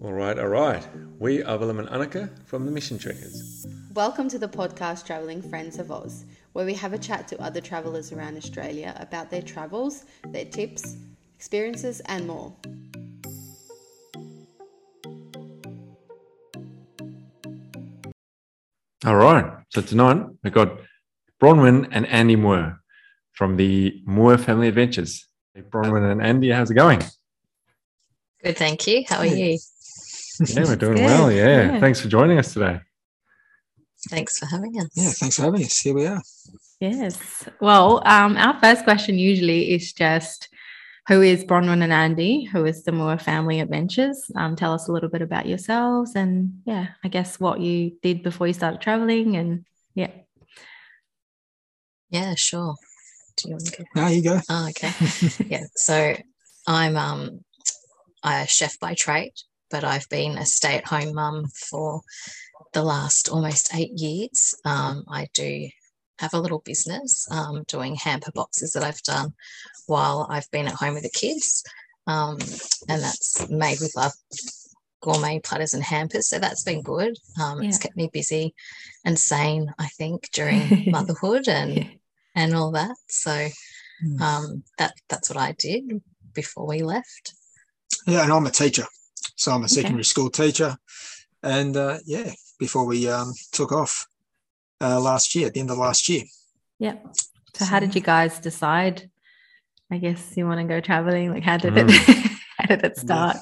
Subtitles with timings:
[0.00, 0.86] All right, all right.
[1.18, 3.66] We are Willem and Annika from the Mission Trekkers.
[3.94, 7.60] Welcome to the podcast Travelling Friends of Oz, where we have a chat to other
[7.60, 10.98] travellers around Australia about their travels, their tips,
[11.34, 12.54] experiences, and more.
[19.04, 19.52] All right.
[19.70, 20.78] So tonight we've got
[21.42, 22.78] Bronwyn and Andy Moore
[23.32, 25.26] from the Moore Family Adventures.
[25.54, 27.02] Hey, Bronwyn and Andy, how's it going?
[28.44, 29.02] Good, thank you.
[29.08, 29.58] How are you?
[30.46, 31.04] Yeah, we're doing Good.
[31.04, 31.32] well.
[31.32, 31.72] Yeah.
[31.72, 31.80] Yeah.
[31.80, 32.80] Thanks for joining us today.
[34.08, 34.88] Thanks for having us.
[34.94, 35.80] Yeah, thanks for having us.
[35.80, 36.22] Here we are.
[36.80, 37.48] Yes.
[37.60, 40.48] Well, um, our first question usually is just
[41.08, 42.44] who is Bronwyn and Andy?
[42.44, 44.30] Who is the Moore Family Adventures?
[44.36, 48.22] Um, tell us a little bit about yourselves and, yeah, I guess what you did
[48.22, 49.36] before you started traveling.
[49.36, 49.64] And,
[49.94, 50.10] yeah.
[52.10, 52.76] Yeah, sure.
[53.36, 53.84] Do you want to go?
[53.94, 54.40] Now you go.
[54.48, 54.92] Oh, okay.
[55.46, 55.64] yeah.
[55.74, 56.16] So
[56.66, 57.40] I'm um
[58.22, 59.32] a chef by trade,
[59.70, 62.00] but I've been a stay-at-home mum for
[62.72, 64.54] the last almost eight years.
[64.64, 65.68] Um, I do
[66.18, 69.34] have a little business um, doing hamper boxes that I've done
[69.86, 71.62] while I've been at home with the kids.
[72.06, 72.38] Um,
[72.88, 74.12] and that's made with love
[75.00, 76.28] gourmet platters and hampers.
[76.28, 77.16] So that's been good.
[77.40, 78.54] Um, It's kept me busy
[79.04, 81.84] and sane, I think, during motherhood and Yeah.
[82.34, 82.96] and all that.
[83.08, 83.48] So
[84.00, 84.20] Mm.
[84.20, 85.82] um, that that's what I did
[86.32, 87.34] before we left.
[88.06, 88.86] Yeah, and I'm a teacher.
[89.38, 89.74] So I'm a Okay.
[89.74, 90.76] secondary school teacher.
[91.42, 94.06] And uh, yeah, before we um, took off
[94.80, 96.24] uh, last year, at the end of last year.
[96.80, 96.96] Yeah.
[97.54, 99.10] So, how did you guys decide?
[99.90, 101.30] I guess you want to go traveling.
[101.32, 101.88] Like, how did Mm.
[101.88, 102.32] it?
[102.58, 103.36] how did it start?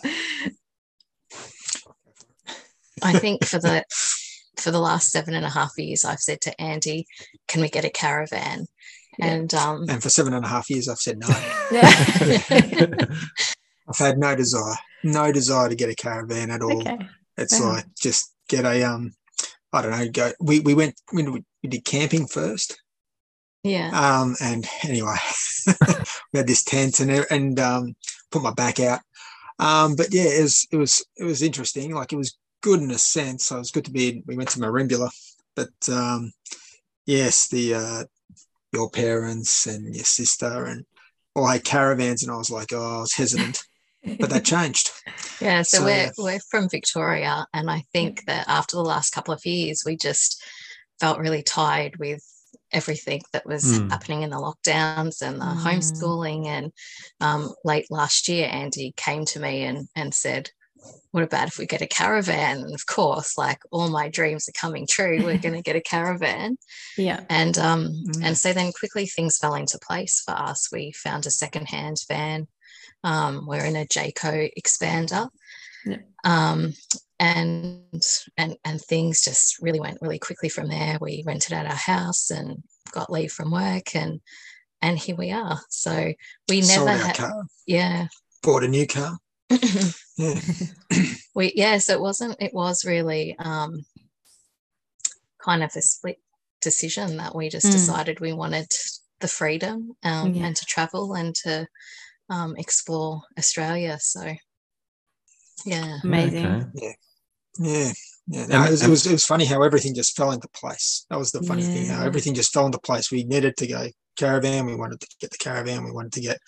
[3.03, 3.85] I think for the
[4.59, 7.07] for the last seven and a half years, I've said to Andy,
[7.49, 8.67] "Can we get a caravan?"
[9.19, 9.27] Yeah.
[9.27, 11.29] And um, And for seven and a half years, I've said no.
[13.89, 16.81] I've had no desire, no desire to get a caravan at all.
[16.81, 16.99] okay.
[17.37, 17.73] It's Wow.
[17.75, 19.13] like just get a um,
[19.73, 20.09] I don't know.
[20.11, 20.33] Go.
[20.41, 21.23] We we went we,
[21.63, 22.81] we did camping first.
[23.63, 25.17] yeah, Um, and anyway,
[26.33, 27.95] we had this tent and and um,
[28.31, 29.01] put my back out.
[29.59, 31.95] Um, but yeah, it was it was it was interesting.
[31.95, 33.47] Like it was good in a sense.
[33.47, 34.23] So it was good to be.
[34.27, 35.11] We went to Merimbula,
[35.55, 36.33] but um,
[37.07, 38.05] yes, the uh,
[38.73, 40.85] your parents and your sister and
[41.35, 43.63] all had caravans, and I was like, oh, I was hesitant,
[44.21, 44.91] but that changed.
[45.41, 45.63] yeah.
[45.63, 49.45] So, so- we're we're from Victoria, and I think that after the last couple of
[49.45, 50.43] years, we just
[51.01, 52.23] felt really tired with
[52.73, 53.91] everything that was Mm.
[53.91, 55.63] happening in the lockdowns and the Mm.
[55.63, 56.47] homeschooling.
[56.47, 56.73] And
[57.21, 60.51] um, late last year, Andy came to me and and said,
[61.13, 64.61] "What about if we get a caravan?" And of course, like all my dreams are
[64.61, 65.23] coming true.
[65.23, 66.57] We're going to get a caravan.
[66.97, 67.21] Yeah.
[67.29, 68.25] And um, Mm.
[68.25, 70.69] and so then quickly things fell into place for us.
[70.73, 72.49] We found a secondhand van.
[73.05, 75.29] Um, we're in a Jayco expander.
[75.85, 75.99] Yeah.
[76.25, 76.73] Um,
[77.19, 78.05] and
[78.37, 80.99] and and things just really went really quickly from there.
[81.01, 82.63] We rented out our house and
[82.93, 84.21] got leave from work and
[84.83, 85.59] and here we are.
[85.71, 86.13] So
[86.49, 88.09] we never had car, yeah.
[88.43, 89.19] bought a new car.
[90.19, 90.41] Yeah,
[91.35, 93.85] we yeah so it wasn't it was really um
[95.39, 96.19] kind of a split
[96.63, 97.73] decision that we just Mm.
[97.73, 98.67] decided we wanted
[99.21, 100.47] the freedom um, Yeah.
[100.47, 101.67] and to travel and to
[102.31, 104.33] um, explore australia so
[105.65, 106.71] yeah Amazing.
[106.77, 106.97] Okay.
[107.59, 107.93] yeah,
[108.29, 108.47] yeah.
[108.47, 111.07] No, it, was, it was it was funny how everything just fell into place.
[111.11, 111.87] That was the funny thing.
[111.87, 113.11] How everything just fell into place.
[113.11, 114.67] We needed to go caravan.
[114.67, 115.85] We wanted to get the caravan.
[115.85, 116.39] We wanted to get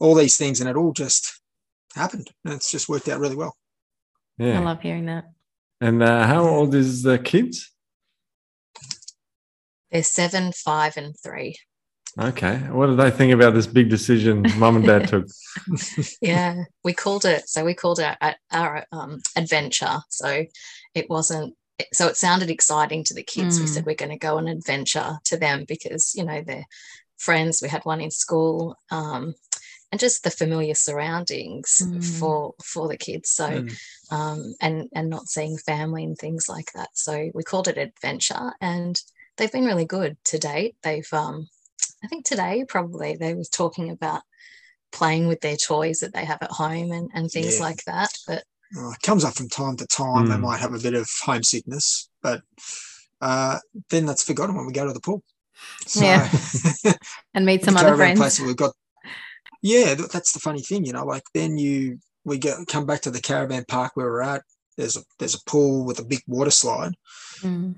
[0.00, 1.40] all these things, and it all just
[1.94, 2.30] happened.
[2.44, 3.56] And it's just worked out really well.
[4.38, 5.24] Yeah, I love hearing that.
[5.80, 7.72] And uh, how old is the kids?
[9.90, 11.56] they're seven five and three
[12.18, 12.56] Okay.
[12.70, 15.26] What did they think about this big decision mum and dad took?
[16.20, 20.44] yeah we called it so we called it our, our um, adventure so
[20.94, 21.54] it wasn't
[21.92, 23.68] so it sounded exciting to the kids we Mm.
[23.68, 26.66] said we're going to go on an adventure to them because you know they're
[27.16, 29.34] friends we had one in school um,
[29.90, 32.04] and just the familiar surroundings Mm.
[32.04, 33.78] for for the kids so Mm.
[34.10, 38.52] um, and and not seeing family and things like that so we called it adventure
[38.60, 39.00] and
[39.36, 41.48] they've been really good to date they've um,
[42.04, 44.22] i think today probably they were talking about
[44.92, 47.62] playing with their toys that they have at home and, and things Yeah.
[47.66, 48.42] like that but
[48.76, 50.28] Uh, it comes up from time to time.
[50.28, 50.40] They Mm.
[50.42, 52.42] might have a bit of homesickness, but
[53.22, 53.58] uh,
[53.88, 55.22] then that's forgotten when we go to the pool.
[55.86, 56.28] So, Yeah.
[57.34, 58.18] And meet some other friends.
[58.20, 58.74] place we've got.
[59.62, 61.04] Yeah, that's the funny thing, you know.
[61.06, 64.42] Like then you we go come back to the caravan park where we're at.
[64.76, 66.94] There's a there's a pool with a big water slide,
[67.40, 67.74] Mm.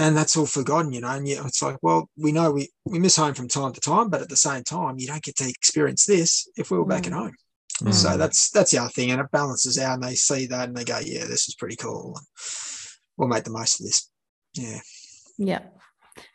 [0.00, 1.08] And that's all forgotten, you know.
[1.10, 4.08] And yeah, it's like, well, we know we we miss home from time to time,
[4.10, 7.06] but at the same time, you don't get to experience this if we were back
[7.06, 7.16] at Mm.
[7.18, 7.34] home.
[7.82, 7.94] Mm.
[7.94, 10.76] So that's that's the other thing, and it balances out, and they see that and
[10.76, 12.18] they go, "Yeah, this is pretty cool.
[13.16, 14.10] We'll make the most of this."
[14.54, 14.80] Yeah.
[15.38, 15.60] Yeah.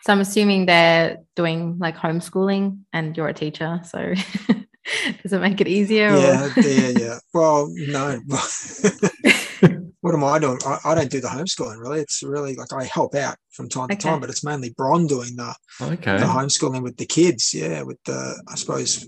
[0.03, 3.81] So I'm assuming they're doing like homeschooling and you're a teacher.
[3.85, 4.13] So
[5.21, 6.11] does it make it easier?
[6.13, 7.19] or- Yeah, yeah, yeah.
[7.33, 8.19] Well, no.
[10.05, 10.59] what am I doing?
[10.67, 11.99] I, I don't do the homeschooling really.
[11.99, 15.35] It's really like I help out from time to time, but it's mainly Bron doing
[15.35, 16.17] the, Okay.
[16.17, 17.55] the homeschooling with the kids.
[17.55, 19.07] Yeah, with the I suppose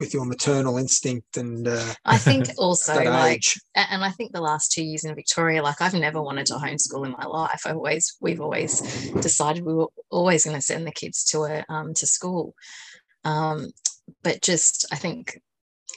[0.00, 3.60] with your maternal instinct and uh, I think also like age.
[3.76, 7.06] And I think the last two years in Victoria, like I've never wanted to homeschool
[7.06, 7.60] in my life.
[7.64, 8.80] I've always we've always
[9.20, 12.52] decided we were always going to send the kids to a um, to school.
[13.24, 13.70] Um,
[14.24, 15.40] but just I think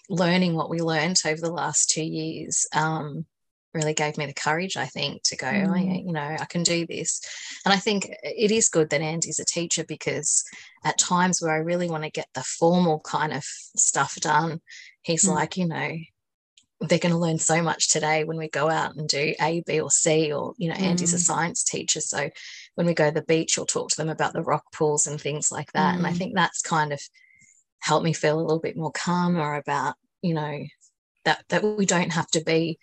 [0.08, 3.26] learning what we learned over the last two years um,
[3.74, 4.78] really gave me the courage.
[4.78, 5.86] I think to go, oh Mm.
[5.86, 7.22] yeah, you know, I can do this.
[7.66, 10.44] And I think it is good that Andy's a teacher because
[10.84, 14.62] at times where I really want to get the formal kind of stuff done,
[15.04, 15.34] he's Mm.
[15.36, 15.98] like, you know,
[16.82, 19.82] they're going to learn so much today when we go out and do A, B,
[19.82, 21.26] or C, or, you know, Andy's a Mm.
[21.26, 22.00] science teacher.
[22.00, 22.30] So
[22.76, 25.20] when we go to the beach, you'll talk to them about the rock pools and
[25.20, 25.96] things like that.
[25.96, 26.18] And I Mm.
[26.18, 27.02] think that's kind of
[27.82, 30.66] helped me feel a little bit more calmer about, you know,
[31.26, 32.80] that, that we don't have to be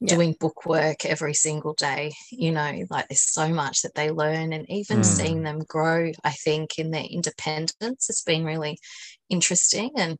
[0.00, 0.14] Yeah.
[0.14, 2.12] doing book work every single day.
[2.30, 5.04] You know, like there's so much that they learn, and even Mm.
[5.04, 8.78] seeing them grow, I think, in their independence has been really
[9.28, 9.90] interesting.
[9.96, 10.18] And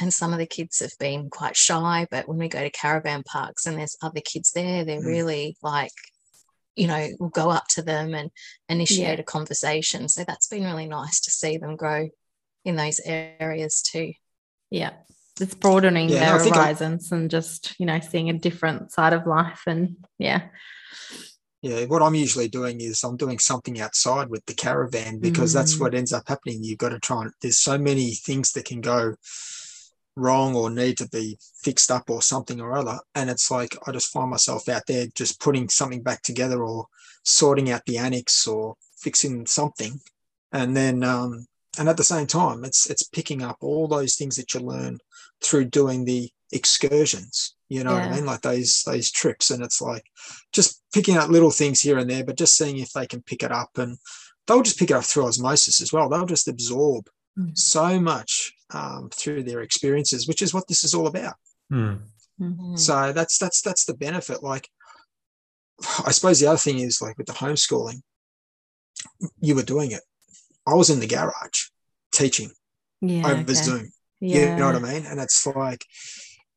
[0.00, 3.24] and some of the kids have been quite shy, but when we go to caravan
[3.24, 5.06] parks and there's other kids there, they're Mm.
[5.06, 5.90] really like,
[6.76, 8.30] you know, we'll go up to them and
[8.68, 10.08] initiate a conversation.
[10.08, 12.08] So that's been really nice to see them grow
[12.64, 14.12] in those areas too.
[14.70, 14.92] yeah.
[15.40, 18.92] It's broadening Yeah, no, their think I- horizons and just, you know, seeing a different
[18.92, 19.62] side of life.
[19.66, 20.48] And yeah.
[21.60, 25.74] Yeah, what I'm usually doing is I'm doing something outside with the caravan because that's
[25.74, 25.80] Mm.
[25.80, 26.62] what ends up happening.
[26.62, 29.14] You've got to try and there's so many things that can go
[30.14, 32.98] wrong or need to be fixed up or something or other.
[33.14, 36.86] And it's like I just find myself out there just putting something back together or
[37.24, 40.00] sorting out the annex or fixing something.
[40.52, 41.46] And then um
[41.78, 44.98] and at the same time it's it's picking up all those things that you learn
[45.42, 47.54] through doing the excursions.
[47.68, 48.26] You know what I mean?
[48.26, 49.50] Like those those trips.
[49.50, 50.04] And it's like
[50.52, 53.42] just picking up little things here and there, but just seeing if they can pick
[53.42, 53.98] it up and
[54.46, 56.08] they'll just pick it up through osmosis as well.
[56.08, 57.08] They'll just absorb
[57.38, 57.56] Mm.
[57.56, 61.34] so much um, through their experiences, which is what this is all about.
[61.70, 61.94] Hmm.
[62.40, 62.78] Mm.
[62.78, 64.42] So that's that's that's the benefit.
[64.42, 64.68] Like,
[66.04, 68.02] I suppose the other thing is like with the homeschooling,
[69.40, 70.02] you were doing it.
[70.68, 71.68] I was in the garage
[72.12, 72.50] teaching
[73.00, 73.26] Yeah.
[73.26, 73.54] over okay.
[73.54, 73.88] Zoom.
[74.20, 74.50] Yeah.
[74.50, 75.06] You know what I mean?
[75.06, 75.84] And it's like,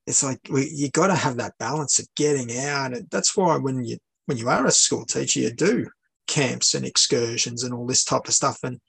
[0.07, 2.93] it's like we, you got to have that balance of getting out.
[2.93, 5.87] And that's why when you when you are a school teacher, you do
[6.27, 8.59] camps and excursions and all this type of stuff.
[8.63, 8.79] And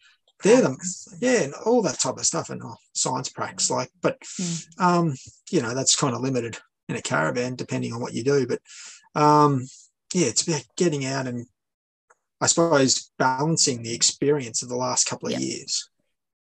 [0.42, 0.76] they're the
[1.20, 3.70] yeah, and all that type of stuff and oh, science practice.
[3.70, 4.66] Like, but Mm.
[4.78, 5.14] um,
[5.50, 6.58] you know, that's kind of limited
[6.88, 8.46] in a caravan depending on what you do.
[8.46, 8.60] But
[9.14, 9.66] um,
[10.14, 11.46] yeah, it's about getting out and
[12.42, 15.38] I suppose balancing the experience of the last couple of Yeah.
[15.38, 15.88] years.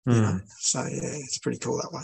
[0.06, 2.01] You know, so yeah, it's pretty cool that way.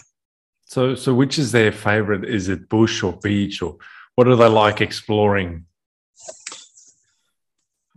[0.66, 2.24] So, so which is their favorite?
[2.26, 3.78] Is it bush or beach, or
[4.16, 5.66] what do they like exploring?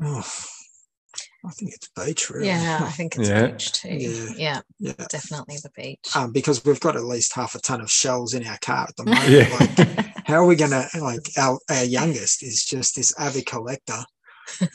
[0.01, 0.25] Oh,
[1.45, 2.47] I think it's beach, really.
[2.47, 3.47] Yeah, I think it's Yeah.
[3.49, 3.89] beach too.
[3.91, 4.33] Yeah.
[4.37, 4.61] Yeah.
[4.79, 5.07] yeah.
[5.09, 6.17] definitely the beach.
[6.17, 8.97] Um, because we've got at least half a ton of shells in our car at
[8.97, 9.29] the moment.
[9.29, 9.57] Yeah.
[9.59, 14.03] Like, how are we gonna like our, our youngest is just this avid collector,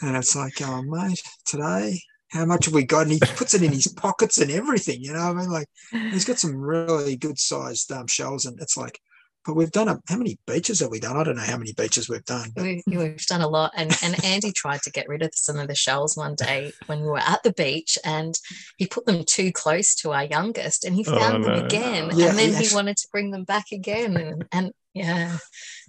[0.02, 2.00] and it's like, oh mate, today
[2.32, 3.04] how much have we got?
[3.04, 5.02] And he puts it in his pockets and everything.
[5.02, 8.76] You know, I mean, like he's got some really good sized um, shells, and it's
[8.76, 9.00] like,
[9.46, 11.16] but we've done a, how many beaches have we done?
[11.16, 12.52] I don't know how many beaches we've done.
[12.54, 15.58] But We, we've done a lot, and and Andy tried to get rid of some
[15.58, 18.36] of the shells one day when we were at the beach, and
[18.78, 21.66] he put them too close to our youngest, and he Oh, found them no.
[21.66, 22.70] again, Yeah, and then yes.
[22.70, 25.38] he wanted to bring them back again, and, and yeah,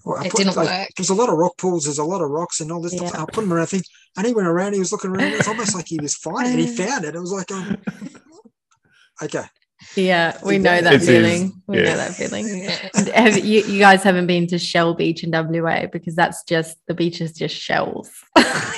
[0.05, 0.89] Well, I It put, didn't like, work.
[0.97, 1.85] There's a lot of rock pools.
[1.85, 3.11] There's a lot of rocks and all this stuff.
[3.15, 3.23] Yeah.
[3.23, 3.63] I put him around.
[3.63, 3.85] I think,
[4.17, 4.73] and he went around.
[4.75, 5.33] He was looking around.
[5.33, 6.67] It was almost like he was finding it.
[6.69, 7.15] He found it.
[7.15, 7.77] It was like, um,
[9.23, 9.45] okay,
[9.97, 11.63] Yeah, we know that It is, feeling.
[11.67, 11.85] We yeah.
[11.85, 12.47] know that feeling.
[12.65, 12.89] yeah.
[13.15, 16.95] Have you, you guys haven't been to Shell Beach in WA because that's just the
[16.95, 18.11] beach is just shells.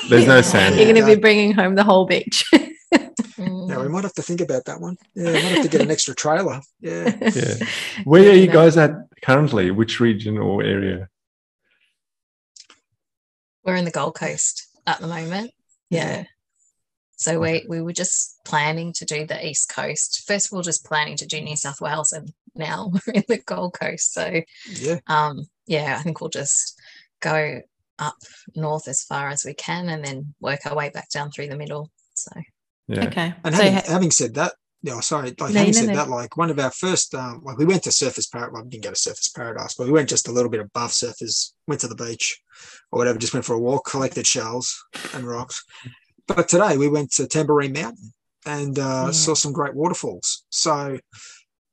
[0.08, 0.76] There's no sand.
[0.76, 2.44] You're going to be bringing home the whole beach.
[2.92, 4.97] Yeah, we might have to think about that one.
[5.14, 6.61] Yeah, we might have to get an extra trailer.
[6.80, 7.54] Yeah, Yeah.
[8.04, 8.52] Where are you No.
[8.52, 8.92] guys at
[9.23, 9.70] currently?
[9.70, 11.09] Which region or area?
[13.64, 15.52] We're in the Gold Coast at the moment.
[15.90, 16.18] Yeah.
[16.18, 16.25] Yeah.
[17.16, 20.25] So we we were just planning to do the East Coast.
[20.26, 23.38] First, we were just planning to do New South Wales, and now we're in the
[23.38, 24.14] Gold Coast.
[24.14, 26.78] So yeah, um, yeah, I think we'll just
[27.20, 27.61] go
[27.99, 28.16] up
[28.56, 31.56] north as far as we can, and then work our way back down through the
[31.59, 31.90] middle.
[32.14, 32.30] So
[32.97, 33.06] Yeah.
[33.06, 33.35] okay.
[33.44, 35.94] and So having, ha- having said that, yeah, sorry, like No, having no, said no.
[35.97, 38.52] that, like one of our first, um, like we went to Surfers Paradise.
[38.52, 40.90] Well, we didn't go to Surfers Paradise, but we went just a little bit above
[40.90, 41.52] Surfers.
[41.68, 42.40] Went to the beach
[42.90, 43.18] or whatever.
[43.18, 44.82] Just went for a walk, collected shells
[45.14, 45.62] and rocks.
[46.26, 48.12] But today we went to Tamborine Mountain
[48.47, 49.11] and uh, Yeah.
[49.11, 50.44] saw some great waterfalls.
[50.50, 50.99] So,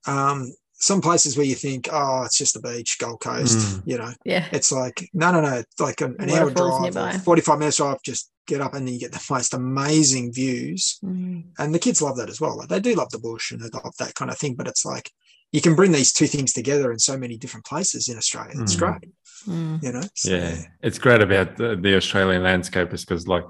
[0.06, 3.82] um, some places where you think, oh, it's just the beach, Gold Coast, Mm.
[3.86, 4.48] you know, Yeah.
[4.52, 5.54] it's like no, no, no.
[5.56, 7.98] It's like an, an hour drive, forty-five minutes drive.
[8.04, 11.44] Just get up and then you get the most amazing views Mm.
[11.60, 12.56] and the kids love that as well.
[12.58, 14.56] Like they do love the bush and they love that kind of thing.
[14.56, 15.12] But it's like
[15.52, 18.54] you can bring these two things together in so many different places in Australia.
[18.62, 18.80] It's Mm.
[18.80, 19.12] great,
[19.48, 19.84] Mm.
[19.84, 20.04] you know.
[20.14, 23.46] So, Yeah, it's great about the, the Australian landscape is because like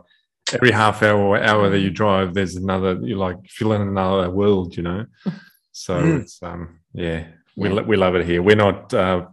[0.53, 4.29] every half hour or hour that you drive, there's another you're like feel in another
[4.31, 5.05] world, you know.
[5.73, 6.21] So Mm.
[6.21, 7.81] it's um yeah, we Yeah.
[7.89, 8.41] we love it here.
[8.41, 9.27] We're not uh,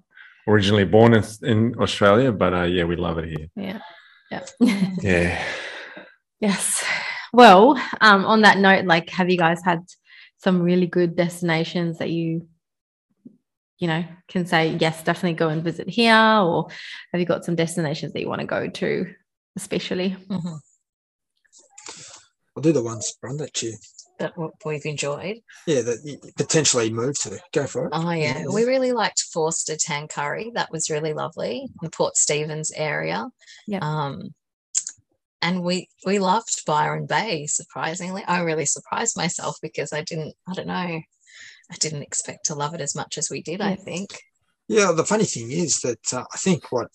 [0.46, 3.48] originally born in, in Australia, but uh, yeah, we love it here.
[3.56, 3.80] Yeah.
[4.30, 4.44] Yeah.
[5.02, 5.44] Yeah.
[6.40, 6.84] yes.
[7.32, 9.80] Well, um, on that note, like, have you guys had
[10.38, 12.46] some really good destinations that you,
[13.78, 16.14] you know, can say, yes, definitely go and visit here?
[16.14, 16.68] Or
[17.12, 19.06] have you got some destinations that you want to go to,
[19.56, 20.16] especially?
[20.28, 20.58] Mhm.
[22.56, 23.72] I'll do the ones, Ron, that you,
[24.18, 24.32] That
[24.64, 25.38] we've enjoyed.
[25.66, 27.38] yeah, that you potentially move to.
[27.52, 27.92] Go for it.
[27.92, 30.52] Oh yeah, we really liked Forster Tuncurry.
[30.54, 31.68] That was really lovely.
[31.82, 33.28] The Port Stephens area.
[33.66, 33.80] Yeah.
[33.82, 34.34] Um,
[35.42, 37.46] and we we loved Byron Bay.
[37.46, 40.34] Surprisingly, I really surprised myself because I didn't.
[40.48, 40.74] I don't know.
[40.74, 43.60] I didn't expect to love it as much as we did.
[43.60, 44.20] I think.
[44.68, 46.88] Yeah, the funny thing is that uh, I think what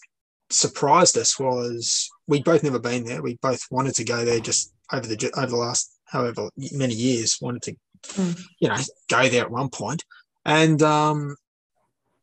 [0.49, 3.21] surprised us was we'd both never been there.
[3.21, 7.37] We both wanted to go there just over the over the last however many years.
[7.41, 7.75] Wanted to,
[8.15, 8.39] Mm.
[8.59, 8.77] you know,
[9.09, 10.03] go there at one point,
[10.45, 11.35] and um,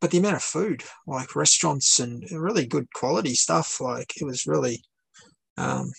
[0.00, 4.46] but the amount of food, like restaurants and really good quality stuff, like it was
[4.46, 4.82] really,
[5.58, 5.92] um,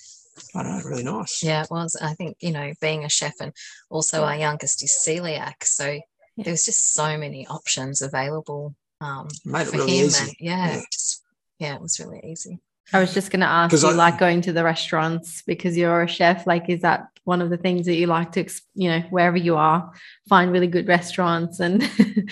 [0.55, 1.43] I don't know, really nice.
[1.43, 1.95] Yeah, it was.
[2.01, 3.53] I think you know, being a chef and
[3.89, 5.99] also our youngest is celiac, so
[6.37, 10.05] there was just so many options available um, made it for really him.
[10.07, 10.23] easy.
[10.23, 10.81] And yeah, Yeah.
[10.91, 11.23] just
[11.59, 12.59] yeah, it was really easy.
[12.93, 15.75] I was just going to ask 'Cause you, I- like going to the restaurants because
[15.77, 16.47] you're a chef.
[16.47, 19.57] Like, is that one of the things that you like to, you know, wherever you
[19.57, 19.91] are,
[20.29, 21.83] find really good restaurants and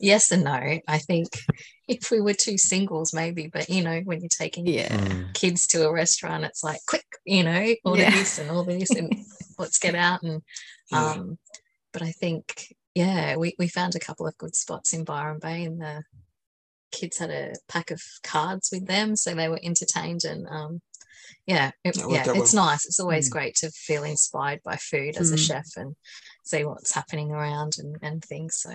[0.00, 0.78] Yes and no.
[0.86, 1.26] I think
[1.88, 5.34] if we were two singles, maybe, but you know, when you're taking yeah, Mm.
[5.34, 8.10] kids to a restaurant, it's like quick, you know, all Yeah.
[8.10, 9.12] this and all this and
[9.58, 10.22] let's get out.
[10.22, 10.42] And
[10.92, 11.14] Yeah.
[11.14, 11.38] um,
[11.92, 15.64] but I think, yeah, we, we found a couple of good spots in Byron Bay
[15.64, 16.04] in the
[16.92, 20.80] kids had a pack of cards with them, so they were entertained and um
[21.46, 22.66] yeah, it, yeah, it's well.
[22.66, 22.86] nice.
[22.86, 23.32] It's always Mm.
[23.32, 25.46] great to feel inspired by food as a Mm.
[25.46, 25.96] chef and
[26.44, 28.56] see what's happening around and, and things.
[28.58, 28.70] So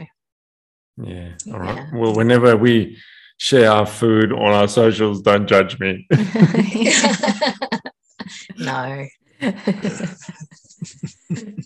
[0.98, 1.34] Yeah.
[1.52, 1.76] All right.
[1.76, 1.90] Yeah.
[1.94, 2.98] Well, whenever we
[3.38, 6.08] share our food on our socials, don't judge me.
[8.58, 9.08] no.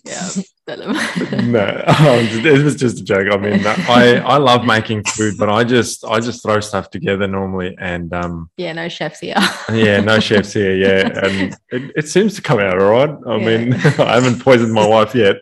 [0.04, 0.28] Yeah,
[0.66, 1.52] tell 'em.
[1.52, 3.28] no, oh, it was just a joke.
[3.32, 7.26] I mean, I I love making food, but I just I just throw stuff together
[7.26, 9.36] normally, and um, yeah, no chefs here.
[9.72, 13.10] yeah, no chefs here, yeah, and it, it seems to come out all right.
[13.26, 13.46] I Yeah.
[13.58, 15.36] mean, I haven't poisoned my wife yet.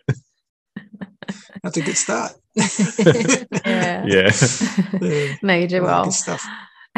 [1.63, 2.31] That's a good start.
[2.55, 4.05] yeah.
[4.05, 4.31] Yeah,
[5.01, 5.35] Yeah.
[5.41, 6.03] Major Yeah, well.
[6.05, 6.43] good stuff.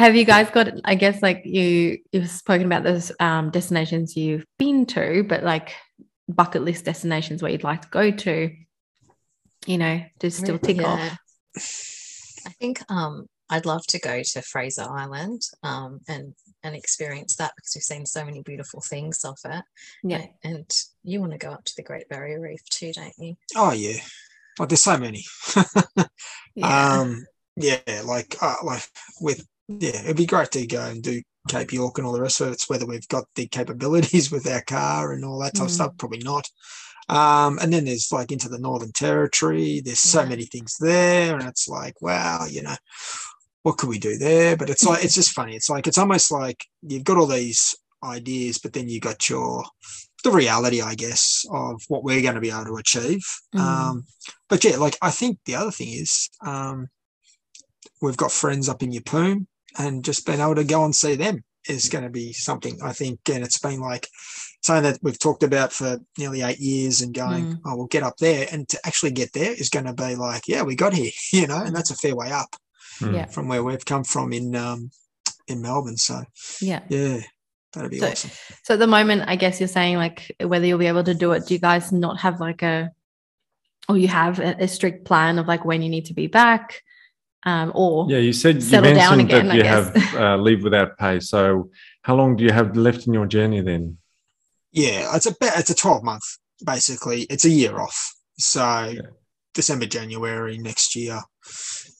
[0.00, 0.70] Have you guys got?
[0.82, 5.74] I guess like you you've spoken about those um, destinations you've been to, but like
[6.26, 8.50] bucket list destinations where you'd like to go to.
[9.66, 11.18] You know, to still tick off.
[12.46, 17.52] I think um, I'd love to go to Fraser Island um, and and experience that
[17.54, 19.64] because we've seen so many beautiful things of it.
[20.02, 20.24] Yeah.
[20.42, 20.66] And
[21.02, 23.34] you want to go up to the Great Barrier Reef too, don't you?
[23.54, 24.00] Oh yeah.
[24.58, 25.26] Like there's so many.
[26.56, 27.00] Yeah.
[27.00, 27.24] Um,
[27.56, 28.82] yeah, like uh, like
[29.20, 29.46] with
[29.78, 32.48] yeah, it'd be great to go and do Cape York and all the rest of
[32.48, 32.52] it.
[32.52, 35.74] It's whether we've got the capabilities with our car and all that type of Mm.
[35.74, 35.92] stuff.
[35.98, 36.48] Probably not.
[37.08, 39.80] Um, and then there's like into the Northern Territory.
[39.80, 40.28] There's so Yeah.
[40.28, 42.76] many things there, and it's like, wow, you know,
[43.62, 44.56] what could we do there?
[44.56, 45.56] But it's like it's just funny.
[45.56, 49.64] It's like it's almost like you've got all these ideas, but then you got your
[50.22, 53.24] the reality, I guess, of what we're going to be able to achieve.
[53.54, 53.60] Mm.
[53.60, 54.04] Um,
[54.48, 56.88] but yeah, like I think the other thing is um,
[58.02, 59.46] we've got friends up in Yeppoon,
[59.78, 62.92] and just being able to go and see them is going to be something I
[62.92, 64.08] think, and it's been like
[64.62, 67.60] something that we've talked about for nearly eight years, and going, Mm.
[67.66, 70.48] oh, we'll get up there, and to actually get there is going to be like,
[70.48, 72.56] yeah, we got here, you know, and that's a fair way up
[73.00, 73.14] Mm.
[73.14, 73.26] Yeah.
[73.26, 74.90] from where we've come from in um,
[75.48, 75.96] in Melbourne.
[75.96, 76.22] So
[76.60, 76.80] yeah.
[76.90, 77.20] yeah,
[77.72, 78.30] that'd be So- awesome.
[78.64, 81.32] So at the moment, I guess you're saying like whether you'll be able to do
[81.32, 81.46] it.
[81.46, 82.90] Do you guys not have like a,
[83.88, 86.82] or you have a, a strict plan of like when you need to be back,
[87.44, 88.18] um, or yeah.
[88.18, 91.20] You said you Settle down mentioned again, that you have uh, leave without pay.
[91.20, 91.70] So,
[92.02, 93.98] how long do you have left in your journey then?
[94.72, 96.22] Yeah, it's a bit, it's a 12 month
[96.64, 97.22] basically.
[97.22, 98.14] It's a year off.
[98.38, 98.94] So
[99.54, 101.20] December, January next year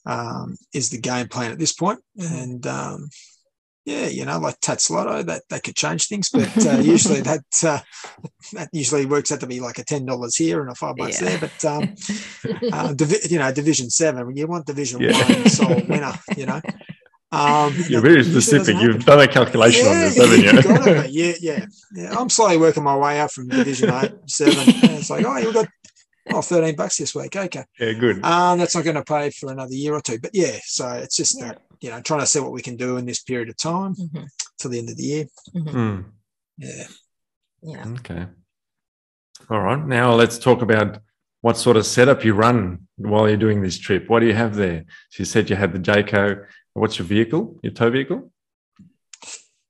[0.07, 1.75] um, is the game plan at this.
[2.19, 3.09] And um,
[3.85, 7.81] yeah, you know, like Tattslotto, that that could change things, but uh, usually that uh,
[8.53, 11.21] that usually works out to be like a ten dollars here and a five bucks
[11.21, 11.37] Yeah.
[11.37, 11.39] there.
[11.41, 11.95] But um,
[12.73, 15.13] uh, divi- you know, Division Seven, when you want Division Yeah.
[15.19, 16.61] One sole winner, you know.
[17.33, 18.77] Um, You're very specific.
[18.81, 20.63] You've done a calculation on this, Yeah, haven't you you?
[20.79, 21.11] got it, mate.
[21.11, 22.19] yeah, yeah, yeah.
[22.19, 24.59] I'm slowly working my way up from Division Eight, Seven.
[24.83, 25.69] And it's like, oh, you got
[26.33, 27.37] oh, 13 bucks this week.
[27.37, 27.65] Okay.
[27.79, 28.25] yeah, good.
[28.25, 30.19] Um, that's not going to pay for another year or two.
[30.19, 31.53] But yeah, so it's just Yeah.
[31.53, 33.95] that, you know, trying to see what we can do in this period of time
[33.95, 34.29] Mhm.
[34.59, 35.27] till the end of the year.
[35.53, 36.01] Hmm.
[36.59, 36.87] Yeah.
[37.63, 37.89] Yeah.
[37.99, 38.27] Okay.
[39.49, 39.85] All right.
[39.87, 41.01] Now let's talk about
[41.41, 44.09] what sort of setup you run while you're doing this trip.
[44.09, 44.85] What do you have there?
[45.11, 46.47] So you said you had the Jayco.
[46.75, 47.59] What's your vehicle?
[47.63, 48.31] Your tow vehicle?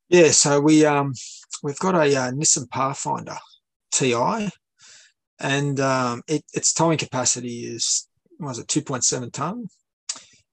[0.08, 0.32] Yeah.
[0.32, 1.14] So we, um,
[1.62, 3.38] we've got a uh, Nissan Pathfinder
[3.92, 4.50] TI
[5.38, 8.08] and um, it, its towing capacity is,
[8.40, 9.68] was it, 2.7 ton.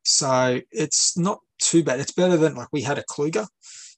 [0.03, 1.99] So it's not too bad.
[1.99, 3.47] It's better than like we had a Kluger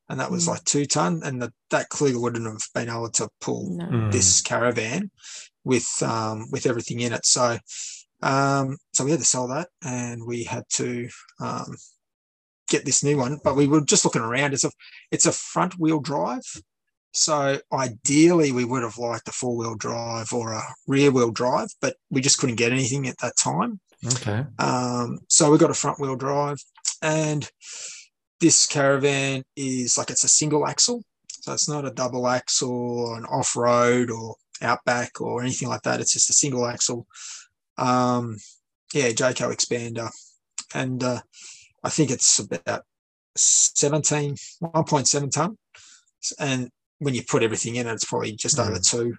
[0.09, 0.49] and that was Mm.
[0.49, 3.85] like two ton and the, that Kluger wouldn't have been able to pull No.
[3.85, 4.09] Hmm.
[4.11, 5.11] this caravan
[5.63, 7.25] with um, with everything in it.
[7.25, 7.57] So
[8.21, 11.07] um, so we had to sell that, and we had to
[11.39, 11.75] um,
[12.69, 13.39] get this new one.
[13.43, 14.53] But we were just looking around.
[14.53, 14.71] It's a
[15.11, 16.43] it's a front wheel drive.
[17.13, 21.69] So ideally, we would have liked a four wheel drive or a rear wheel drive,
[21.81, 23.79] but we just couldn't get anything at that time.
[24.05, 24.45] Okay.
[24.59, 26.57] Um, so we've got a front wheel drive,
[27.01, 27.49] and
[28.39, 31.03] this caravan is like it's a single axle,
[31.41, 35.81] so it's not a double axle or an off road or outback or anything like
[35.83, 35.99] that.
[35.99, 37.05] It's just a single axle.
[37.77, 38.37] Um,
[38.93, 40.09] yeah, Jayco expander,
[40.73, 41.21] and uh,
[41.83, 42.83] I think it's about
[43.35, 45.57] 17, 1.7 ton,
[46.39, 48.67] and when you put everything in it's probably just Mm.
[48.69, 49.15] over two.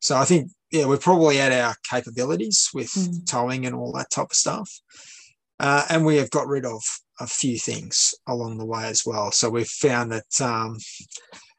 [0.00, 3.26] So I think yeah, we're probably at our capabilities with Mm.
[3.26, 4.70] towing and all that type of stuff.
[5.58, 6.82] Uh, and we have got rid of
[7.18, 9.30] a few things along the way as well.
[9.30, 10.78] So we've found that, um,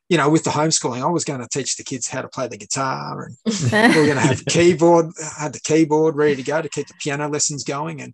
[0.09, 2.47] you know, with the homeschooling, I was going to teach the kids how to play
[2.47, 6.61] the guitar and we we're going to have keyboard, had the keyboard ready to go
[6.61, 8.01] to keep the piano lessons going.
[8.01, 8.13] And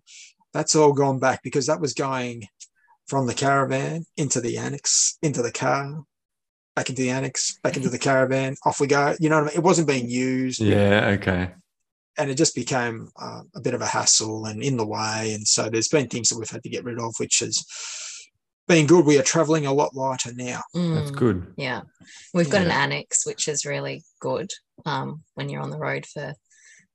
[0.54, 2.48] that's all gone back because that was going
[3.08, 6.04] from the caravan into the annex, into the car,
[6.78, 9.16] back into the annex, back into the caravan, off we go.
[9.20, 9.58] You know what I mean?
[9.58, 11.08] It wasn't being used Yeah.
[11.18, 11.50] Okay.
[12.20, 15.34] and it just became uh, a bit of a hassle and in the way.
[15.34, 17.64] And so there's been things that we've had to get rid of, which has
[18.68, 19.06] been good.
[19.06, 20.62] We are traveling a lot lighter now.
[20.74, 21.16] That's Mm.
[21.16, 21.54] good.
[21.58, 21.82] Yeah.
[22.34, 24.52] We've got an annex, which is really good
[24.86, 26.34] um, when you're on the road for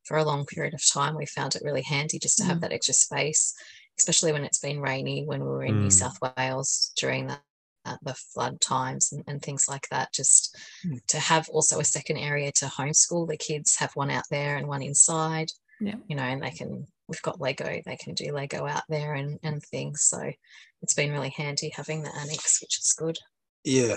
[0.05, 1.17] for a long period of time.
[1.17, 3.55] We found it really handy just to have that extra space,
[3.99, 5.93] especially when it's been rainy, when we were in New Mm.
[6.03, 7.39] South Wales during the,
[7.85, 10.13] uh, the flood times and, and things like that.
[10.13, 10.99] Just Mm.
[11.09, 14.67] to have also a second area to homeschool the kids, have one out there and
[14.67, 15.51] one inside.
[15.81, 15.97] Yeah.
[16.09, 19.39] You know, and they can, we've got Lego, they can do Lego out there and,
[19.43, 20.03] and things.
[20.03, 20.31] So
[20.83, 23.19] it's been really handy having the annex, which is good.
[23.65, 23.97] Yeah.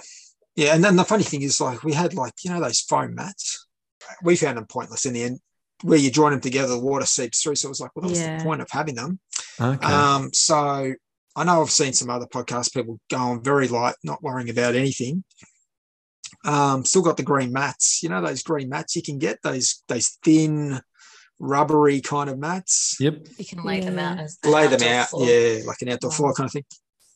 [0.55, 0.73] Yeah.
[0.73, 3.67] And then the funny thing is, like, we had, like, you know, those foam mats.
[4.23, 5.39] We found them pointless in the end.
[5.83, 7.55] Where you join them together, the water seeps through.
[7.55, 8.37] So it was like, well, was Yeah.
[8.37, 9.19] the point of having them?
[9.59, 9.85] Okay.
[9.85, 10.93] Um, so
[11.35, 15.23] I know I've seen some other podcast people going very light, not worrying about anything.
[16.43, 18.01] Um, still got the green mats.
[18.03, 20.79] You know those green mats you can get those those thin,
[21.39, 22.95] rubbery kind of mats.
[22.99, 23.25] yep.
[23.37, 24.23] You can lay them out Yeah.
[24.23, 25.27] as an Lay them out, floor.
[25.27, 26.15] yeah, like an outdoor Wow.
[26.15, 26.65] floor kind of thing.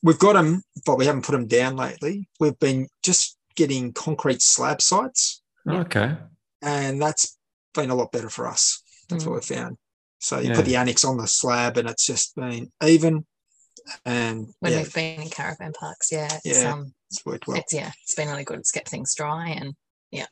[0.03, 2.29] We've got them, but we haven't put them down lately.
[2.39, 6.15] We've been just getting concrete slab sites, Okay.
[6.61, 7.37] and that's
[7.73, 8.81] been a lot better for us.
[9.09, 9.27] That's Mm.
[9.31, 9.77] what we found.
[10.19, 10.55] So you Yeah.
[10.55, 13.25] put the annex on the slab, and it's just been even.
[14.05, 16.73] And When yeah, we've been in caravan parks, yeah, it's, Yeah.
[16.73, 17.57] um, it's worked well.
[17.57, 18.59] it's yeah, it's been really good.
[18.59, 19.75] It's kept things dry and
[20.11, 20.27] yeah.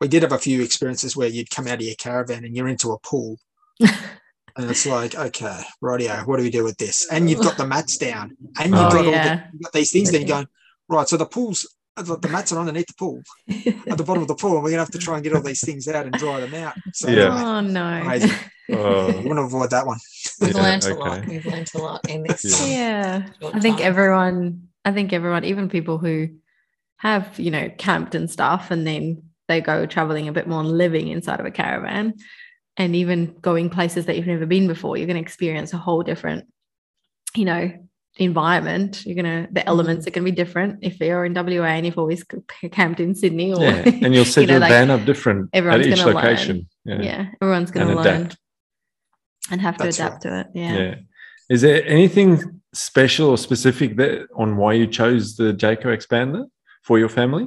[0.00, 2.68] we did have a few experiences where you'd come out of your caravan and you're
[2.68, 3.38] into a pool.
[3.80, 7.08] and it's like, okay, rightio, what do we do with this?
[7.10, 9.90] And you've got the mats down and you've Oh, got all the, you've got these
[9.92, 10.46] things, then you're going,
[10.88, 13.22] right, so the pool's the, the mats are underneath the pool
[13.88, 15.42] at the bottom of the pool, and we're gonna have to try and get all
[15.42, 16.74] these things out and dry them out.
[16.92, 17.26] So Yeah.
[17.26, 18.02] anyway, oh no.
[18.04, 18.32] Crazy.
[18.70, 19.98] Oh, you want to avoid that one.
[20.40, 21.26] we've Yeah, learned a lot.
[21.28, 22.44] We've learned a lot in this.
[22.44, 22.66] Yeah.
[22.66, 23.86] yeah i think time.
[23.86, 26.28] everyone i think everyone even people who
[26.96, 30.70] have you know camped and stuff and then they go traveling a bit more and
[30.78, 32.14] living inside of a caravan
[32.78, 36.02] and even going places that you've never been before you're going to experience a whole
[36.02, 36.46] different
[37.36, 37.70] you know
[38.16, 39.54] environment you're going to Mm-hmm.
[39.54, 42.24] the elements are to be different if you're in wa and you've always
[42.70, 43.82] camped in sydney or yeah.
[44.02, 46.68] And you'll set you know, your like, van up different at each gonna location.
[46.84, 47.02] Yeah.
[47.02, 48.36] yeah everyone's going And learn adapt.
[49.50, 50.76] and have to That's adapt to it yeah.
[50.78, 50.94] Yeah.
[51.50, 56.44] Is there anything special or specific that on why you chose the Jayco expander
[56.82, 57.46] for your family?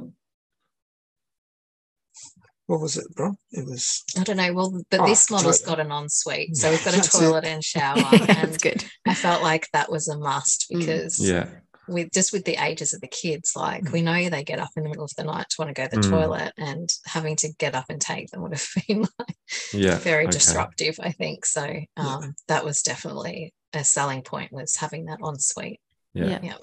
[2.68, 3.34] What was it, bro?
[3.50, 4.52] It was I don't know.
[4.52, 5.76] Well, but Oh, this model's toilet.
[5.78, 7.18] got an ensuite, so we've got a That's it.
[7.18, 8.84] toilet and shower, That's and good.
[9.06, 10.78] I felt like that was a must Mm.
[10.78, 11.48] because Yeah.
[11.88, 13.92] with just with the ages of the kids, like Mm.
[13.92, 15.88] we know they get up in the middle of the night to want to go
[15.88, 16.10] to the Mm.
[16.10, 19.36] toilet, and having to get up and take them would have been like
[19.72, 19.96] Yeah.
[19.98, 20.32] very okay.
[20.32, 20.96] disruptive.
[21.00, 21.66] I think so.
[21.96, 25.80] Um, That was definitely a selling point was having that ensuite.
[26.14, 26.38] Yeah.
[26.42, 26.56] Yeah.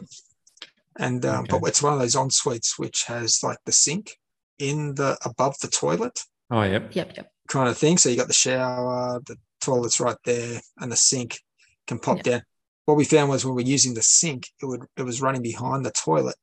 [0.98, 1.58] and um, Okay.
[1.60, 4.18] but it's one of those en suites which has like the sink
[4.60, 6.20] in the above the toilet
[6.52, 6.94] Oh, yep.
[6.96, 7.18] Yep.
[7.18, 7.32] Yep.
[7.48, 7.98] kind of thing.
[7.98, 11.40] So you got the shower, the toilet's right there, and the sink
[11.88, 12.24] can pop Yeah.
[12.24, 12.42] down.
[12.86, 15.84] What we found was when we're using the sink, it would it was running behind
[15.86, 16.36] the toilet.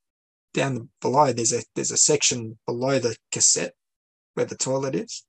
[0.55, 3.75] Down the, below, there's a there's a section below the cassette
[4.35, 5.25] where the toilet is,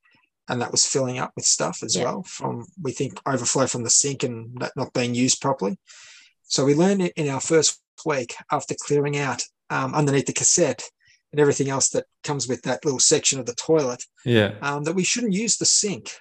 [0.49, 2.05] and that was filling up with stuff as Yeah.
[2.05, 5.77] well from we think overflow from the sink and that not being used properly.
[6.43, 10.83] So we learned it in our first week after clearing out um, underneath the cassette
[11.33, 14.53] and everything else that comes with that little section of the toilet Yeah.
[14.61, 16.11] um, that we shouldn't use the sink,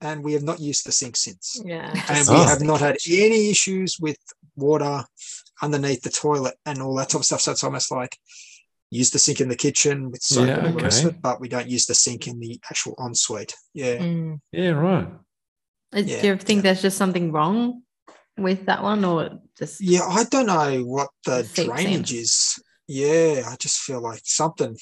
[0.00, 1.60] and we have not used the sink since.
[1.64, 1.88] Yeah.
[2.08, 2.44] And we Oh.
[2.46, 4.18] have not had any issues with
[4.56, 5.04] water
[5.62, 7.40] underneath the toilet and all that sort of stuff.
[7.40, 8.16] So it's almost like
[8.90, 11.16] use the sink in the kitchen with soap Yeah, and all the rest of okay.
[11.16, 13.54] it, but we don't use the sink in the actual ensuite.
[13.74, 13.96] Yeah.
[13.96, 14.40] Mm.
[14.52, 14.70] Yeah.
[14.70, 15.08] Right.
[15.94, 17.82] Yeah, Do you think there's just something wrong
[18.36, 21.66] with that one, or just Yeah, I don't know what the Seeps in.
[21.66, 22.58] drainage is.
[22.88, 24.76] Yeah, I just feel like something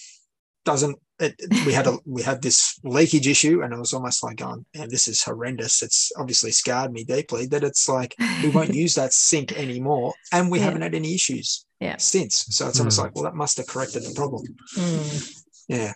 [0.65, 0.97] doesn't.
[1.19, 4.65] It, we had a we had this leakage issue, and it was almost like, going,
[4.77, 7.47] "Man, this is horrendous." It's obviously scarred me deeply.
[7.47, 10.65] That it's like we won't use that sink anymore, and we Yeah.
[10.67, 11.97] haven't had any issues Yeah.
[11.97, 12.47] since.
[12.51, 13.05] So it's almost Hmm.
[13.05, 14.45] like, well, that must have corrected the problem.
[14.77, 15.43] Mm.
[15.69, 15.95] Yeah.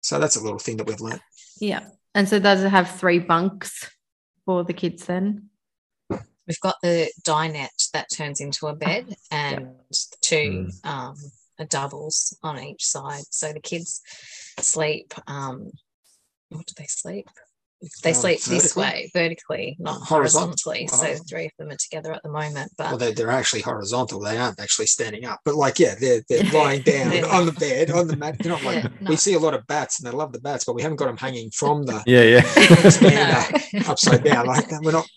[0.00, 1.20] So that's a little thing that we've learned.
[1.60, 1.84] yeah?
[2.14, 3.88] And so does it have three bunks
[4.44, 5.48] for the kids then?
[6.52, 9.68] We've got the dinette that turns into a bed and
[10.20, 11.14] two um,
[11.70, 13.22] doubles on each side.
[13.30, 14.02] So the kids
[14.60, 15.14] sleep.
[15.26, 15.70] Um,
[16.50, 17.26] what do they sleep?
[18.02, 20.50] They Um, sleep this way, vertically, not Horizontal.
[20.72, 20.88] horizontally.
[20.88, 21.14] So Oh.
[21.14, 22.70] the three of them are together at the moment.
[22.76, 24.20] But Well, they're, they're actually horizontal.
[24.20, 25.40] They aren't actually standing up.
[25.46, 27.24] But like, yeah, they're, they're lying down Yeah.
[27.34, 28.36] on the bed, on the mat.
[28.38, 29.08] They're not like, Yeah, no.
[29.10, 31.06] we see a lot of bats and they love the bats, but we haven't got
[31.06, 32.22] them hanging from the Yeah.
[32.24, 32.88] Yeah.
[32.90, 33.80] stand No.
[33.80, 34.46] up upside down.
[34.46, 34.82] Like that.
[34.84, 35.08] We're not,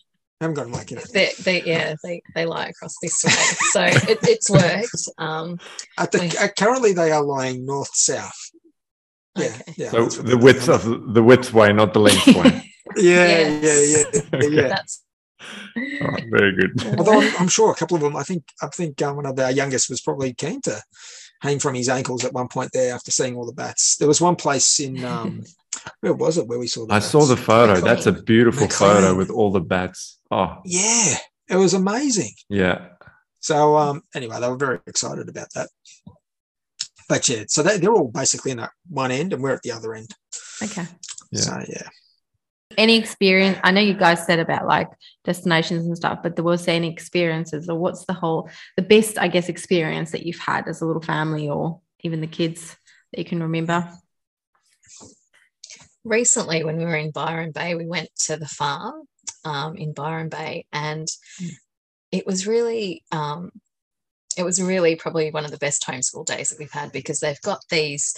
[0.42, 3.32] haven't got them like, you know, they, they, yeah, they, they lie across this way.
[3.32, 5.10] So it, it's worked.
[5.18, 5.60] Um,
[5.98, 6.42] at the, Wait.
[6.42, 8.52] uh, currently they are lying north south.
[9.38, 9.46] Yeah.
[9.48, 9.74] Okay.
[9.78, 9.90] Yeah.
[9.92, 12.72] So the width of the width way, not the length way.
[12.98, 14.14] yeah, Yes.
[14.32, 14.68] yeah, yeah, yeah.
[14.70, 15.04] that's
[16.02, 16.98] All right, very good.
[16.98, 19.38] Although I'm, I'm sure a couple of them, I think, I think um, one of
[19.40, 20.82] our youngest was probably keen to
[21.42, 23.98] hang from his ankles at one point there after seeing all the bats.
[23.98, 25.44] There was one place in, um,
[26.02, 27.08] where was it, where we saw the I bats?
[27.12, 27.80] saw the photo.
[27.82, 28.26] That's a Maclean.
[28.26, 30.20] beautiful photo with all the bats.
[30.32, 31.16] Oh, Yeah,
[31.50, 32.32] it was amazing.
[32.50, 32.88] yeah.
[33.40, 35.70] So um, anyway, they were very excited about that.
[37.08, 39.72] But yeah, so they, they're all basically in that one end, and we're at the
[39.72, 40.10] other end.
[40.64, 40.86] Okay.
[41.32, 41.42] Yeah.
[41.42, 41.88] So yeah,
[42.78, 43.58] Any experience?
[43.64, 44.90] I know you guys said about like
[45.24, 49.28] destinations and stuff, but there was any experiences, or what's the whole, the best, I
[49.28, 52.76] guess, experience that you've had as a little family, or even the kids
[53.12, 53.90] that you can remember?
[56.06, 59.08] recently when we were in Byron Bay, we went to the farm
[59.44, 61.08] um, in Byron Bay, and
[61.42, 61.52] Mm.
[62.12, 63.52] it was really, um,
[64.38, 67.42] it was really probably one of the best homeschool days that we've had because they've
[67.42, 68.16] got these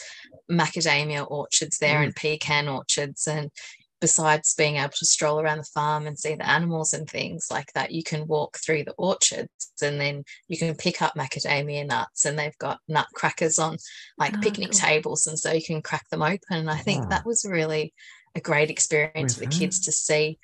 [0.51, 3.51] macadamia orchards there and pecan orchards, and
[3.99, 7.71] besides being able to stroll around the farm and see the animals and things like
[7.73, 9.49] that, you can walk through the orchards
[9.81, 13.77] and then you can pick up macadamia nuts, and they've got nut crackers on
[14.17, 14.79] like Oh, picnic cool.
[14.79, 16.39] tables, and so you can crack them open.
[16.49, 17.09] And I think Oh.
[17.09, 17.93] that was really
[18.35, 20.37] a great experience for the kids to see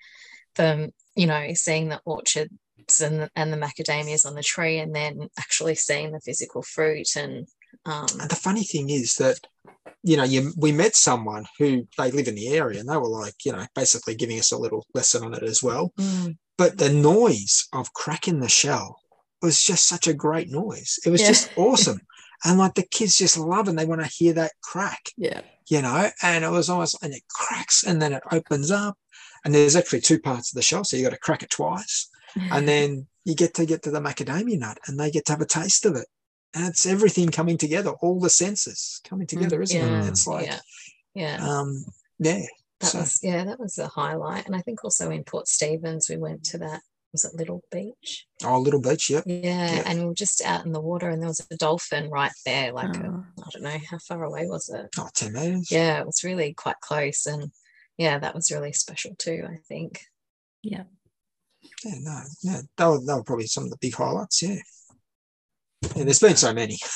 [0.56, 2.50] them, you know, seeing the orchards
[3.02, 7.16] and the, and the macadamias on the tree, and then actually seeing the physical fruit.
[7.16, 7.48] And
[7.86, 9.40] um, and the funny thing is that
[10.04, 13.08] you know, you we met someone who they live in the area, and they were
[13.08, 15.94] like, you know, basically giving us a little lesson on it as well.
[16.00, 19.00] mm, But the noise of cracking the shell
[19.42, 21.00] was just such a great noise.
[21.06, 21.28] It was Yeah.
[21.30, 22.00] just awesome.
[22.46, 25.02] And like the kids just love and they want to hear that crack.
[25.18, 25.42] Yeah.
[25.70, 28.98] you know, and it was almost, and it cracks and then it opens up.
[29.46, 30.84] And there's actually two parts of the shell.
[30.84, 32.10] So you got to crack it twice.
[32.52, 35.42] And then you get to get to the macadamia nut and they get to have
[35.42, 36.08] a taste of it.
[36.56, 40.08] And it's everything coming together, all the senses coming together, isn't yeah, it?
[40.10, 40.60] It's like, yeah,
[41.16, 41.38] yeah.
[41.48, 41.84] um,
[42.20, 42.42] yeah.
[42.80, 44.46] that so- was yeah, that was a highlight.
[44.46, 46.82] And I think also in Port Stephens, we went to that.
[47.12, 48.26] Was it Little Beach?
[48.44, 49.24] Oh, Little Beach, yep.
[49.28, 49.84] Yeah, Yeah.
[49.86, 52.72] and we were just out in the water, and there was a dolphin right there.
[52.72, 53.24] Like I Oh.
[53.40, 54.88] I don't know how far away was it.
[54.98, 55.70] Oh, 10 meters.
[55.72, 57.52] Yeah, it was really quite close, and
[57.98, 59.46] yeah, that was really special too.
[59.48, 60.02] I think.
[60.64, 60.86] Yeah,
[61.86, 62.62] Yeah, no, yeah.
[62.78, 64.42] They were, they were probably some of the big highlights.
[64.42, 64.60] Yeah.
[65.96, 66.78] Yeah, there's been so many.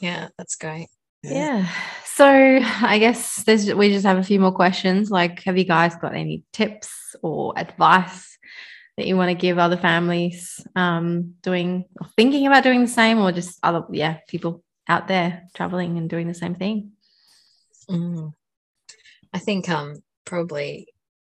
[0.00, 0.88] Yeah, that's great.
[1.22, 1.68] yeah.
[2.04, 5.10] So I guess there's we just have a few more questions.
[5.10, 8.36] Like, have you guys got any tips or advice
[8.96, 13.18] that you want to give other families um, doing or thinking about doing the same,
[13.20, 16.92] or just other yeah people out there traveling and doing the same thing?
[17.88, 18.32] Mm.
[19.32, 20.88] I think um probably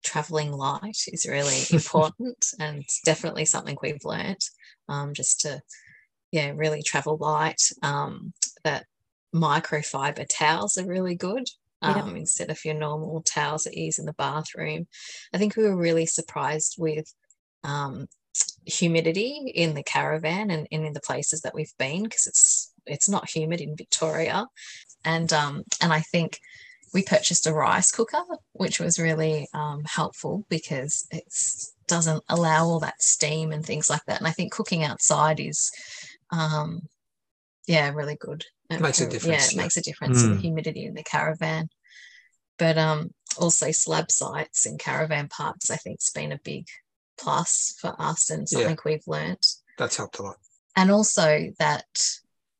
[0.04, 4.40] traveling light is really important and it's definitely something we've learned
[4.88, 5.60] um, just to
[6.32, 8.32] yeah really travel light um,
[8.64, 8.84] that
[9.34, 11.46] microfiber towels are really good
[11.82, 12.20] um, yeah.
[12.20, 14.86] instead of your normal towels that you use in the bathroom
[15.34, 17.12] i think we were really surprised with
[17.64, 18.06] um,
[18.64, 23.08] humidity in the caravan and, and in the places that we've been because it's it's
[23.08, 24.46] not humid in victoria
[25.04, 26.38] and um, and i think
[26.96, 28.22] we purchased a rice cooker,
[28.54, 31.24] which was really um, helpful because it
[31.86, 34.18] doesn't allow all that steam and things like that.
[34.18, 35.70] And I think cooking outside is,
[36.30, 36.82] um,
[37.66, 38.44] yeah, really good.
[38.70, 39.26] It makes a difference.
[39.26, 39.62] Yeah, it yeah.
[39.62, 40.24] makes a difference mm.
[40.24, 41.68] in the humidity in the caravan.
[42.58, 46.66] But um, also slab sites in caravan parks, I think, has been a big
[47.18, 48.76] plus for us and something yeah.
[48.84, 49.46] we've learnt.
[49.78, 50.36] That's helped a lot.
[50.74, 51.86] And also that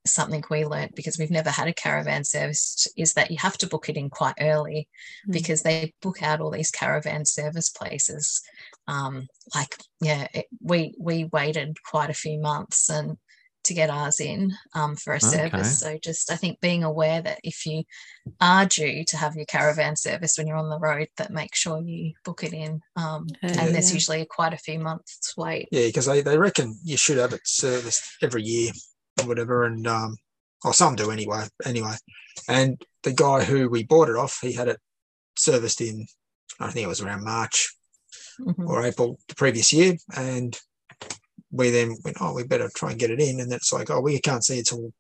[0.07, 3.67] something we learned because we've never had a caravan service is that you have to
[3.67, 4.89] book it in quite early
[5.29, 5.33] mm.
[5.33, 8.43] because they book out all these caravan service places
[8.87, 13.17] um, like yeah it, we we waited quite a few months and
[13.67, 15.95] to get ours in um, for a service okay.
[15.95, 17.83] so just i think being aware that if you
[18.41, 21.81] are due to have your caravan service when you're on the road that make sure
[21.83, 23.61] you book it in um, yeah.
[23.61, 27.19] and there's usually quite a few months wait yeah because they, they reckon you should
[27.19, 28.73] have it serviced every year
[29.21, 30.17] or whatever, and um,
[30.65, 31.45] or some do anyway.
[31.65, 31.95] Anyway,
[32.49, 34.81] and the guy who we bought it off, he had it
[35.37, 36.07] serviced in,
[36.61, 37.75] I think it was around March
[38.41, 38.69] mm-hmm.
[38.69, 40.59] or April the previous year, and
[41.51, 43.91] we then went, oh, we better try and get it in, and then it's like,
[43.91, 44.93] oh, we can't see it till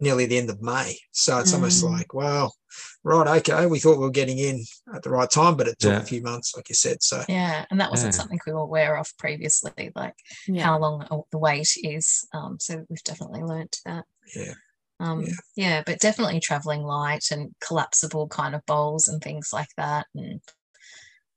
[0.00, 1.54] nearly the end of May, so it's mm.
[1.56, 2.54] almost like, well,
[3.02, 5.92] right, okay, we thought we were getting in at the right time, but it took
[5.92, 6.00] yeah.
[6.00, 7.02] a few months, like you said.
[7.02, 8.18] So yeah, and that wasn't yeah.
[8.18, 10.14] something we were aware of previously, like
[10.46, 10.64] yeah.
[10.64, 12.26] how long the wait is.
[12.32, 14.04] Um, so we've definitely learned that.
[14.36, 14.54] Yeah.
[15.00, 15.32] Um, yeah.
[15.56, 20.40] yeah, but definitely traveling light and collapsible kind of bowls and things like that, and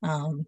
[0.03, 0.45] um,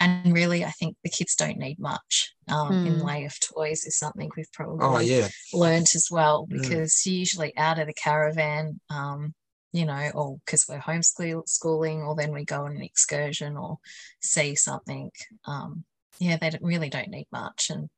[0.00, 2.86] and really, I think the kids don't need much um, mm.
[2.86, 3.06] in hmm.
[3.06, 3.84] way of toys.
[3.84, 5.28] Is something we've probably oh, yeah.
[5.52, 6.60] learned as well hmm.
[6.60, 7.12] because mm.
[7.12, 9.34] usually out of the caravan, um,
[9.72, 13.78] you know, or because we're homeschooling, or then we go on an excursion or
[14.20, 15.10] see something.
[15.46, 15.84] Um,
[16.20, 17.88] yeah, they really don't need much, and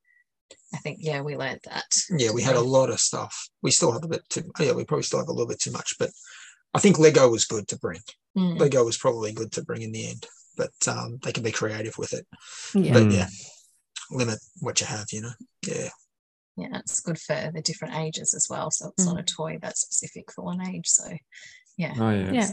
[0.73, 1.85] I think yeah, we learned that.
[2.11, 3.49] Yeah, we had a lot of stuff.
[3.63, 4.51] We still have a bit too.
[4.59, 6.11] Yeah, we probably still have a little bit too much, but
[6.73, 8.01] I think Lego was good to bring.
[8.37, 8.59] Mm.
[8.59, 10.27] Lego was probably good to bring in the end,
[10.61, 12.27] but um, they can be creative with it.
[12.75, 12.93] Yeah.
[12.93, 13.29] But yeah,
[14.11, 15.07] limit what you have.
[15.13, 15.33] You know.
[15.67, 15.91] Yeah
[16.57, 19.15] yeah it's good for the different ages as well so it's mm.
[19.15, 21.05] not a toy that's specific for one age so
[21.81, 21.95] yeah.
[21.99, 22.33] Oh yeah.
[22.33, 22.51] Yeah.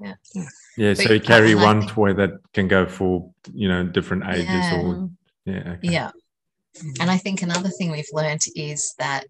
[0.00, 0.14] Yeah.
[0.34, 0.44] Yeah.
[0.76, 4.80] yeah so you carry one toy that can go for you know different ages yeah.
[4.80, 5.10] or
[5.44, 5.72] yeah.
[5.72, 5.88] Okay.
[5.88, 6.10] Yeah.
[7.00, 9.26] And I think another thing we've learned is that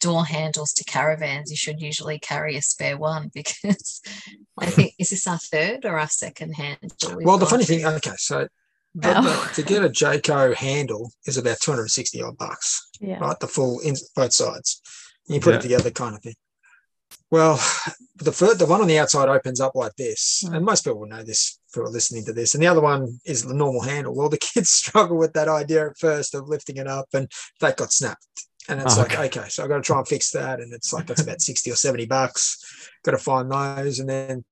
[0.00, 4.00] door handles to caravans, you should usually carry a spare one because
[4.58, 6.90] I think is this our third or our second handle?
[7.22, 8.48] Well, the funny thing, okay, so
[9.04, 9.52] oh.
[9.54, 12.88] to get a Jayco handle is about 260 odd bucks.
[13.00, 13.18] Yeah.
[13.18, 13.38] Right.
[13.38, 14.82] The full in both sides.
[15.28, 15.58] You put yeah.
[15.58, 16.34] it together kind of thing.
[17.30, 17.54] Well,
[18.16, 20.56] the first, the one on the outside opens up like this, mm.
[20.56, 22.54] and most people will know this who are listening to this.
[22.54, 24.14] And the other one is the normal handle.
[24.14, 27.76] Well, the kids struggle with that idea at first of lifting it up, and that
[27.76, 28.46] got snapped.
[28.68, 29.40] And it's oh, like, okay.
[29.40, 30.60] okay, so I've got to try and fix that.
[30.60, 32.90] And it's like, that's about 60 or 70 bucks.
[33.04, 33.98] Got to find those.
[33.98, 34.44] And then,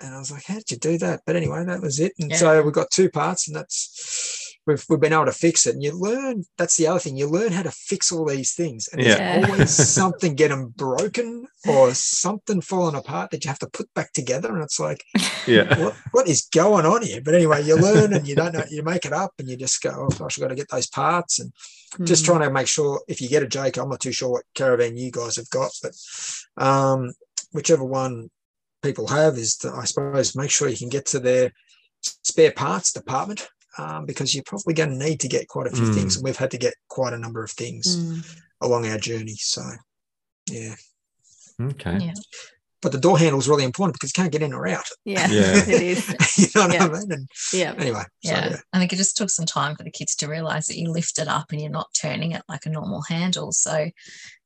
[0.00, 1.20] and I was like, how did you do that?
[1.26, 2.12] But anyway, that was it.
[2.18, 2.36] And yeah.
[2.36, 4.27] so we got two parts, and that's,
[4.68, 5.74] we've, we've been able to fix it.
[5.74, 8.88] And you learn, that's the other thing, you learn how to fix all these things.
[8.92, 9.16] And yeah.
[9.16, 14.12] there's always something getting broken or something falling apart that you have to put back
[14.12, 14.54] together.
[14.54, 15.02] And it's like,
[15.46, 17.22] yeah, what, what is going on here?
[17.22, 19.82] But anyway, you learn and you don't know, you make it up and you just
[19.82, 21.40] go, oh gosh, I've got to get those parts.
[21.40, 21.52] And
[21.94, 22.06] mm.
[22.06, 24.44] just trying to make sure if you get a Jayco, I'm not too sure what
[24.54, 25.92] caravan you guys have got, but
[26.62, 27.12] um,
[27.52, 28.28] whichever one
[28.82, 31.52] people have is to, I suppose, make sure you can get to their
[32.02, 35.86] spare parts department um, because you're probably going to need to get quite a few
[35.86, 35.94] mm.
[35.94, 36.16] things.
[36.16, 38.36] And we've had to get quite a number of things mm.
[38.60, 39.36] along our journey.
[39.36, 39.62] So,
[40.50, 40.74] yeah.
[41.60, 41.98] Okay.
[41.98, 42.14] Yeah.
[42.80, 44.84] But the door handle is really important because you can't get in or out.
[45.04, 45.56] Yeah, yeah.
[45.66, 46.38] it is.
[46.38, 46.86] you know yeah.
[46.86, 47.12] what I mean?
[47.12, 47.74] And yeah.
[47.76, 48.02] Anyway.
[48.22, 48.44] Yeah.
[48.44, 48.56] So, yeah.
[48.72, 51.18] I think it just took some time for the kids to realize that you lift
[51.18, 53.50] it up and you're not turning it like a normal handle.
[53.50, 53.90] So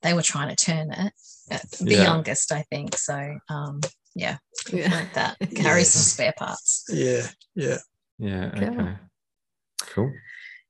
[0.01, 1.13] they were trying to turn it.
[1.79, 2.05] The yeah.
[2.05, 2.97] youngest, I think.
[2.97, 3.81] So, um,
[4.15, 4.39] yeah,
[4.73, 4.91] yeah.
[4.91, 5.37] like that.
[5.55, 6.85] Carry some spare parts.
[6.89, 7.27] Yeah.
[7.55, 7.79] Yeah.
[8.19, 8.51] Yeah.
[8.55, 8.95] Okay.
[9.95, 10.13] Cool.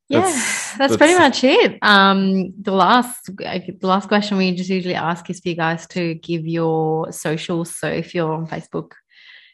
[0.09, 1.79] yeah, That's- that's, pretty much it.
[1.83, 6.15] Um, the last the last question we just usually ask is for you guys to
[6.15, 7.77] give your socials.
[7.77, 8.93] So if you're on Facebook,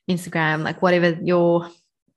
[0.09, 1.69] Instagram, like whatever your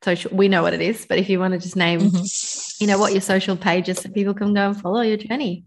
[0.04, 1.06] social, we know what it is.
[1.06, 2.82] But if you want to just name, Mhm.
[2.82, 5.66] you know, what your social pages so people can go and follow your journey.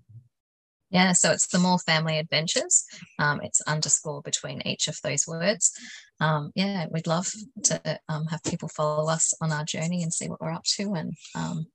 [0.90, 2.84] Yeah, so it's the Moore Family Adventures.
[3.18, 5.72] Um, it's underscore between each of those words.
[6.20, 7.30] Um, yeah, we'd love
[7.64, 10.94] to um, have people follow us on our journey and see what we're up to
[10.94, 11.66] and um,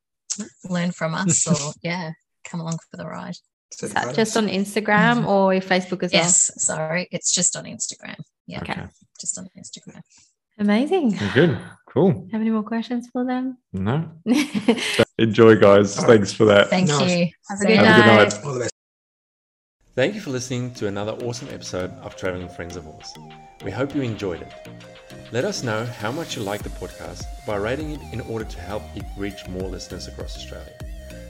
[0.70, 2.12] learn from us or, yeah,
[2.46, 3.36] come along for the ride.
[3.82, 6.24] Is that just on Instagram or Facebook as well?
[6.24, 8.16] Yes, sorry, it's just on Instagram.
[8.48, 8.74] Yeah, Okay.
[8.74, 8.86] Okay.
[9.20, 9.94] just on Instagram.
[9.96, 10.04] well?
[10.58, 11.18] Amazing.
[11.34, 11.58] Good.
[11.88, 12.28] Cool.
[12.32, 13.58] Have any more questions for them?
[13.72, 14.12] No.
[15.18, 15.96] Enjoy, guys.
[15.96, 16.70] Thanks for that.
[16.70, 17.02] Thank Nice.
[17.02, 17.28] you.
[17.52, 17.84] a good ya.
[17.84, 18.72] Have a good night.
[20.00, 23.14] Thank you for listening to another awesome episode of Traveling Friends of Oz.
[23.66, 24.54] We hope you enjoyed it.
[25.34, 28.60] Let us know how much you like the podcast by rating it in order to
[28.62, 30.72] help it reach more listeners across Australia.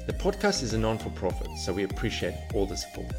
[0.06, 3.12] The podcast is a non for profit, so we appreciate all the support.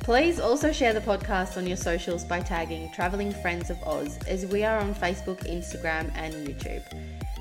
[0.00, 4.44] Please also share the podcast on your socials by tagging Traveling Friends of Oz, as
[4.44, 6.84] we are on Facebook, Instagram, and YouTube.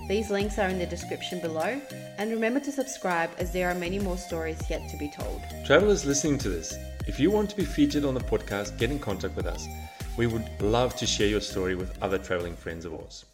[0.08, 1.82] These links are in the description below,
[2.18, 5.42] and remember to subscribe as there are many more stories yet to be told.
[5.66, 6.74] Travelers listening to this,
[7.10, 9.68] if you want to be featured on the podcast, get in contact with us.
[10.16, 13.26] We would love to share your story with other traveling friends of ours.